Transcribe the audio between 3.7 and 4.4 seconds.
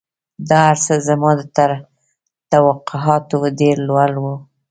لوړ وو